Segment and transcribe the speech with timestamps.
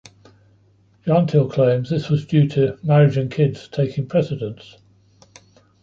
[1.05, 4.77] Jenteal claims this was due to "marriage and kids" taking "precedence".